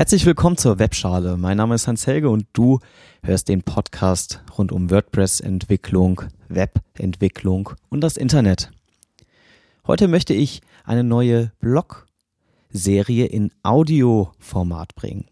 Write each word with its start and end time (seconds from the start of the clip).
Herzlich 0.00 0.24
willkommen 0.24 0.56
zur 0.56 0.78
Webschale. 0.78 1.36
Mein 1.36 1.58
Name 1.58 1.74
ist 1.74 1.86
Hans 1.86 2.06
Helge 2.06 2.30
und 2.30 2.46
du 2.54 2.78
hörst 3.22 3.50
den 3.50 3.62
Podcast 3.62 4.42
rund 4.56 4.72
um 4.72 4.90
WordPress-Entwicklung, 4.90 6.22
Webentwicklung 6.48 7.72
und 7.90 8.00
das 8.00 8.16
Internet. 8.16 8.70
Heute 9.86 10.08
möchte 10.08 10.32
ich 10.32 10.62
eine 10.84 11.04
neue 11.04 11.52
Blog-Serie 11.60 13.26
in 13.26 13.52
Audioformat 13.62 14.94
bringen. 14.94 15.26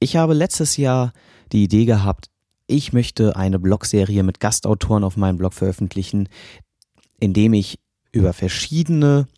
Ich 0.00 0.16
habe 0.16 0.34
letztes 0.34 0.76
Jahr 0.76 1.12
die 1.52 1.62
Idee 1.62 1.84
gehabt, 1.84 2.30
ich 2.66 2.92
möchte 2.92 3.36
eine 3.36 3.60
Blogserie 3.60 4.24
mit 4.24 4.40
Gastautoren 4.40 5.04
auf 5.04 5.16
meinem 5.16 5.38
Blog 5.38 5.54
veröffentlichen, 5.54 6.28
indem 7.20 7.54
ich 7.54 7.78
über 8.10 8.32
verschiedene 8.32 9.28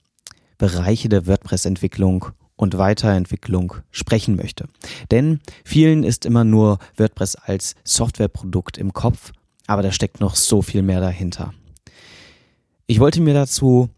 Bereiche 0.56 1.10
der 1.10 1.26
WordPress-Entwicklung 1.26 2.28
und 2.62 2.78
Weiterentwicklung 2.78 3.74
sprechen 3.90 4.36
möchte. 4.36 4.68
Denn 5.10 5.40
vielen 5.64 6.04
ist 6.04 6.24
immer 6.24 6.44
nur 6.44 6.78
WordPress 6.96 7.34
als 7.34 7.74
Softwareprodukt 7.82 8.78
im 8.78 8.92
Kopf, 8.92 9.32
aber 9.66 9.82
da 9.82 9.90
steckt 9.90 10.20
noch 10.20 10.36
so 10.36 10.62
viel 10.62 10.82
mehr 10.82 11.00
dahinter. 11.00 11.52
Ich 12.86 13.00
wollte 13.00 13.20
mir 13.20 13.34
dazu 13.34 13.88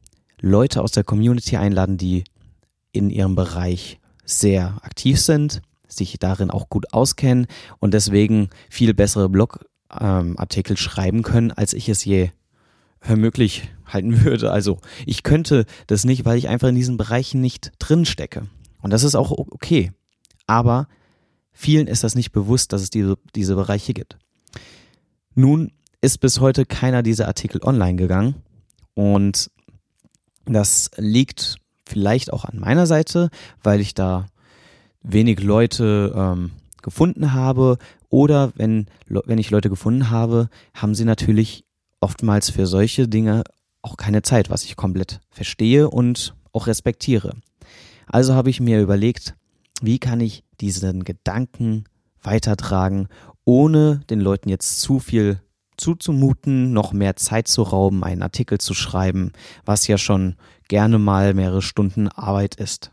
Leute 0.41 0.81
aus 0.81 0.93
der 0.93 1.05
Community 1.05 1.59
einladen, 1.59 1.99
die 1.99 2.25
in 2.91 3.11
ihrem 3.11 3.35
Bereich 3.35 4.01
sehr 4.25 4.79
aktiv 4.81 5.21
sind, 5.21 5.61
sich 5.87 6.19
darin 6.19 6.51
auch 6.51 6.71
gut 6.71 6.95
auskennen 6.95 7.47
und 7.81 7.93
deswegen 7.93 8.49
viel 8.71 8.95
bessere 8.95 9.29
Blogartikel 9.29 10.73
ähm, 10.73 10.79
schreiben 10.79 11.23
können, 11.23 11.53
als 11.53 11.75
ich 11.75 11.91
es 11.91 12.03
je 12.07 12.31
möglich 13.09 13.71
halten 13.87 14.25
würde. 14.25 14.51
Also 14.51 14.81
ich 15.07 15.23
könnte 15.23 15.67
das 15.87 16.05
nicht, 16.05 16.25
weil 16.25 16.39
ich 16.39 16.49
einfach 16.49 16.69
in 16.69 16.75
diesen 16.75 16.97
Bereichen 16.97 17.41
nicht 17.41 17.73
drin 17.79 18.05
stecke. 18.05 18.47
Und 18.83 18.93
das 18.93 19.05
ist 19.05 19.15
auch 19.15 19.31
okay. 19.31 19.93
Aber 20.47 20.89
vielen 21.53 21.87
ist 21.87 22.05
das 22.05 22.15
nicht 22.15 22.33
bewusst, 22.33 22.73
dass 22.73 22.83
es 22.83 22.91
diese, 22.91 23.17
diese 23.35 23.55
Bereiche 23.55 23.95
gibt. 23.95 24.19
Nun 25.35 25.73
ist 26.01 26.19
bis 26.19 26.41
heute 26.41 26.67
keiner 26.67 27.03
dieser 27.03 27.27
Artikel 27.27 27.63
online 27.63 27.97
gegangen. 27.97 28.37
Und 28.95 29.51
das 30.45 30.91
liegt 30.97 31.57
vielleicht 31.87 32.33
auch 32.33 32.45
an 32.45 32.59
meiner 32.59 32.87
Seite, 32.87 33.31
weil 33.63 33.81
ich 33.81 33.95
da 33.95 34.27
wenig 35.03 35.41
Leute 35.41 36.13
ähm, 36.15 36.51
gefunden 36.83 37.33
habe. 37.33 37.79
Oder 38.11 38.53
wenn, 38.57 38.87
wenn 39.09 39.39
ich 39.39 39.51
Leute 39.51 39.71
gefunden 39.71 40.11
habe, 40.11 40.49
haben 40.75 40.95
sie 40.95 41.05
natürlich 41.05 41.65
oftmals 42.01 42.51
für 42.51 42.67
solche 42.67 43.09
Dinge 43.09 43.45
auch 43.83 43.97
keine 43.97 44.23
Zeit, 44.23 44.51
was 44.51 44.65
ich 44.65 44.77
komplett 44.77 45.21
verstehe 45.31 45.91
und 45.91 46.35
auch 46.53 46.67
respektiere. 46.67 47.37
Also 48.07 48.35
habe 48.35 48.51
ich 48.51 48.61
mir 48.61 48.81
überlegt, 48.81 49.35
wie 49.81 49.99
kann 49.99 50.21
ich 50.21 50.45
diesen 50.61 51.05
Gedanken 51.05 51.85
weitertragen, 52.23 53.09
ohne 53.45 54.01
den 54.11 54.21
Leuten 54.21 54.49
jetzt 54.49 54.81
zu 54.81 54.99
viel 54.99 55.41
zuzumuten, 55.77 56.73
noch 56.73 56.93
mehr 56.93 57.17
Zeit 57.17 57.49
zu 57.49 57.63
rauben, 57.63 58.05
einen 58.05 58.23
Artikel 58.23 58.59
zu 58.59 58.75
schreiben, 58.75 59.33
was 59.65 59.87
ja 59.87 59.99
schon 59.99 60.37
gerne 60.69 60.99
mal 60.99 61.35
mehrere 61.35 61.63
Stunden 61.63 62.09
Arbeit 62.09 62.55
ist. 62.55 62.91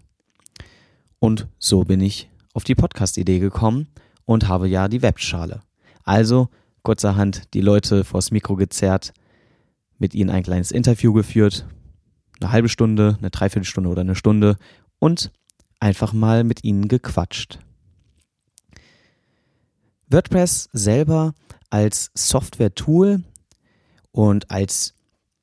Und 1.20 1.48
so 1.60 1.84
bin 1.84 2.02
ich 2.02 2.30
auf 2.54 2.64
die 2.64 2.76
Podcast-Idee 2.76 3.40
gekommen 3.40 3.88
und 4.26 4.48
habe 4.48 4.68
ja 4.68 4.88
die 4.88 5.02
Webschale. 5.02 5.62
Also 6.04 6.50
kurzerhand 6.84 7.54
die 7.54 7.62
Leute 7.62 8.04
vors 8.04 8.32
Mikro 8.32 8.56
gezerrt, 8.56 9.14
mit 9.98 10.14
ihnen 10.14 10.30
ein 10.30 10.44
kleines 10.44 10.72
Interview 10.72 11.14
geführt, 11.14 11.66
eine 12.40 12.52
halbe 12.52 12.70
Stunde, 12.70 13.18
eine 13.20 13.30
Dreiviertelstunde 13.30 13.90
oder 13.90 14.02
eine 14.02 14.16
Stunde 14.16 14.58
und 15.00 15.32
einfach 15.80 16.14
mal 16.14 16.44
mit 16.44 16.64
ihnen 16.64 16.88
gequatscht. 16.88 17.60
WordPress 20.08 20.70
selber 20.74 21.34
als 21.70 22.12
Software-Tool 22.16 23.24
und 24.12 24.52
als 24.52 24.94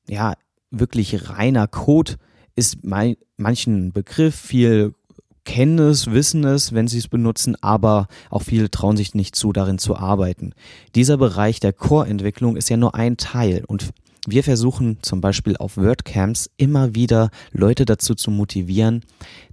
ja 0.09 0.34
wirklich 0.71 1.31
reiner 1.31 1.66
Code 1.66 2.16
ist 2.54 2.78
manchen 2.82 3.93
Begriff 3.93 4.34
viel 4.34 4.94
kennen 5.48 5.78
es, 5.78 6.10
wissen 6.10 6.44
es, 6.44 6.75
wenn 6.75 6.88
sie 6.88 6.98
es 6.98 7.09
benutzen, 7.09 7.56
aber 7.62 8.06
auch 8.28 8.42
viele 8.42 8.70
trauen 8.70 8.98
sich 8.98 9.14
nicht 9.14 9.34
zu, 9.34 9.50
darin 9.54 9.78
zu 9.78 9.97
arbeiten. 9.97 10.53
Dieser 10.94 11.16
Bereich 11.16 11.59
der 11.59 11.72
Core-Entwicklung 11.72 12.54
ist 12.54 12.69
ja 12.69 12.76
nur 12.76 12.94
ein 12.94 13.16
Teil 13.16 13.64
und 13.66 13.88
wir 14.26 14.44
versuchen 14.44 14.98
zum 15.00 15.22
Beispiel 15.22 15.56
auf 15.56 15.78
WordCamps 15.78 16.50
immer 16.59 16.94
wieder 16.94 17.31
Leute 17.50 17.86
dazu 17.86 18.14
zu 18.14 18.31
motivieren, 18.31 19.03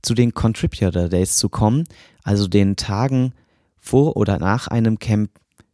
zu 0.01 0.16
den 0.16 0.33
Contributor 0.33 1.07
Days 1.07 1.38
zu 1.38 1.47
kommen, 1.47 1.85
also 2.23 2.50
den 2.50 2.75
Tagen 2.75 3.31
vor 3.79 4.17
oder 4.17 4.38
nach 4.38 4.67
einem 4.67 5.00
Camp, 5.00 5.29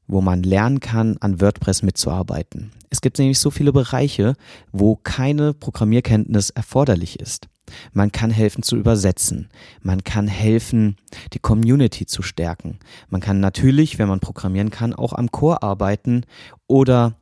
wo 0.05 0.21
man 0.21 0.43
lernen 0.43 0.79
kann, 0.81 1.17
an 1.19 1.41
WordPress 1.41 1.81
mitzuarbeiten. 1.81 2.71
Es 2.91 3.01
gibt 3.01 3.17
nämlich 3.17 3.39
so 3.39 3.49
viele 3.49 3.73
Bereiche, 3.73 4.35
wo 4.71 4.97
keine 4.97 5.55
Programmierkenntnis 5.55 6.51
erforderlich 6.51 7.19
ist. 7.19 7.47
Man 7.93 8.11
kann 8.11 8.31
helfen 8.31 8.63
zu 8.63 8.75
übersetzen. 8.75 9.49
Man 9.81 10.03
kann 10.03 10.27
helfen, 10.27 10.95
die 11.33 11.39
Community 11.39 12.05
zu 12.05 12.21
stärken. 12.21 12.79
Man 13.09 13.21
kann 13.21 13.39
natürlich, 13.39 13.99
wenn 13.99 14.07
man 14.07 14.19
programmieren 14.19 14.69
kann, 14.69 14.93
auch 14.93 15.13
am 15.13 15.31
Core 15.31 15.63
arbeiten 15.63 16.25
oder 16.67 17.15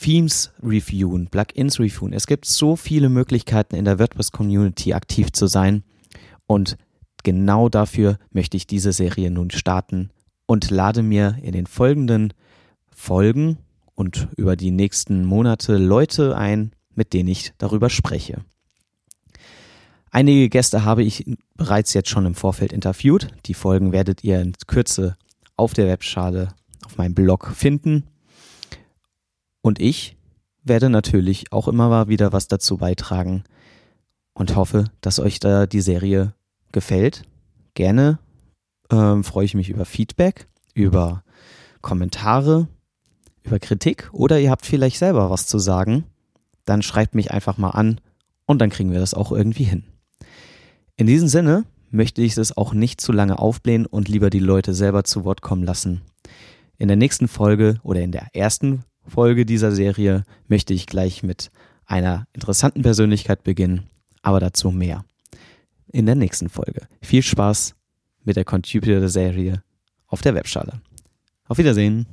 Themes 0.00 0.52
reviewen, 0.62 1.28
Plugins 1.28 1.78
reviewen. 1.78 2.12
Es 2.12 2.26
gibt 2.26 2.44
so 2.46 2.76
viele 2.76 3.08
Möglichkeiten 3.08 3.76
in 3.76 3.84
der 3.84 3.98
WordPress 3.98 4.32
Community 4.32 4.94
aktiv 4.94 5.32
zu 5.32 5.46
sein 5.46 5.84
und 6.46 6.76
genau 7.22 7.68
dafür 7.68 8.18
möchte 8.30 8.56
ich 8.56 8.66
diese 8.66 8.92
Serie 8.92 9.30
nun 9.30 9.50
starten 9.50 10.10
und 10.46 10.70
lade 10.70 11.02
mir 11.02 11.36
in 11.42 11.52
den 11.52 11.66
folgenden 11.66 12.34
Folgen 12.90 13.58
und 13.94 14.28
über 14.36 14.56
die 14.56 14.70
nächsten 14.70 15.24
Monate 15.24 15.76
Leute 15.76 16.36
ein, 16.36 16.72
mit 16.94 17.12
denen 17.12 17.28
ich 17.28 17.52
darüber 17.58 17.90
spreche. 17.90 18.44
Einige 20.14 20.50
Gäste 20.50 20.84
habe 20.84 21.02
ich 21.02 21.24
bereits 21.56 21.94
jetzt 21.94 22.10
schon 22.10 22.26
im 22.26 22.34
Vorfeld 22.34 22.70
interviewt. 22.74 23.28
Die 23.46 23.54
Folgen 23.54 23.92
werdet 23.92 24.22
ihr 24.22 24.42
in 24.42 24.52
Kürze 24.66 25.16
auf 25.56 25.72
der 25.72 25.86
Webschale 25.86 26.48
auf 26.84 26.98
meinem 26.98 27.14
Blog 27.14 27.50
finden. 27.54 28.04
Und 29.62 29.80
ich 29.80 30.18
werde 30.62 30.90
natürlich 30.90 31.50
auch 31.50 31.66
immer 31.66 31.88
mal 31.88 32.08
wieder 32.08 32.30
was 32.30 32.46
dazu 32.46 32.76
beitragen 32.76 33.44
und 34.34 34.54
hoffe, 34.54 34.84
dass 35.00 35.18
euch 35.18 35.40
da 35.40 35.64
die 35.64 35.80
Serie 35.80 36.34
gefällt. 36.72 37.22
Gerne 37.72 38.18
ähm, 38.90 39.24
freue 39.24 39.46
ich 39.46 39.54
mich 39.54 39.70
über 39.70 39.86
Feedback, 39.86 40.46
über 40.74 41.24
Kommentare, 41.80 42.68
über 43.44 43.58
Kritik 43.58 44.10
oder 44.12 44.38
ihr 44.38 44.50
habt 44.50 44.66
vielleicht 44.66 44.98
selber 44.98 45.30
was 45.30 45.46
zu 45.46 45.58
sagen. 45.58 46.04
Dann 46.66 46.82
schreibt 46.82 47.14
mich 47.14 47.30
einfach 47.30 47.56
mal 47.56 47.70
an 47.70 47.98
und 48.44 48.58
dann 48.58 48.68
kriegen 48.68 48.92
wir 48.92 49.00
das 49.00 49.14
auch 49.14 49.32
irgendwie 49.32 49.64
hin. 49.64 49.84
In 50.96 51.06
diesem 51.06 51.28
Sinne 51.28 51.64
möchte 51.90 52.22
ich 52.22 52.36
es 52.36 52.56
auch 52.56 52.74
nicht 52.74 53.00
zu 53.00 53.12
lange 53.12 53.38
aufblähen 53.38 53.86
und 53.86 54.08
lieber 54.08 54.30
die 54.30 54.38
Leute 54.38 54.74
selber 54.74 55.04
zu 55.04 55.24
Wort 55.24 55.42
kommen 55.42 55.62
lassen. 55.62 56.02
In 56.78 56.88
der 56.88 56.96
nächsten 56.96 57.28
Folge 57.28 57.78
oder 57.82 58.00
in 58.00 58.12
der 58.12 58.28
ersten 58.34 58.84
Folge 59.06 59.46
dieser 59.46 59.72
Serie 59.72 60.24
möchte 60.48 60.74
ich 60.74 60.86
gleich 60.86 61.22
mit 61.22 61.50
einer 61.84 62.26
interessanten 62.32 62.82
Persönlichkeit 62.82 63.44
beginnen, 63.44 63.88
aber 64.22 64.40
dazu 64.40 64.70
mehr. 64.70 65.04
In 65.88 66.06
der 66.06 66.14
nächsten 66.14 66.48
Folge. 66.48 66.86
Viel 67.02 67.22
Spaß 67.22 67.74
mit 68.24 68.36
der 68.36 68.44
Contributor-Serie 68.44 69.62
auf 70.06 70.22
der 70.22 70.34
Webschale. 70.34 70.80
Auf 71.46 71.58
Wiedersehen. 71.58 72.06